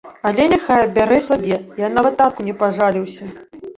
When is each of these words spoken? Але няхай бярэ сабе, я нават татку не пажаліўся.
Але 0.27 0.45
няхай 0.53 0.81
бярэ 0.95 1.19
сабе, 1.29 1.59
я 1.85 1.91
нават 1.99 2.19
татку 2.23 2.47
не 2.49 2.57
пажаліўся. 2.63 3.29